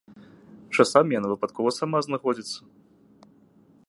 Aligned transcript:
Часамі 0.83 1.17
яна 1.17 1.27
выпадкова 1.33 1.69
сама 1.79 1.97
знаходзіцца. 2.09 2.57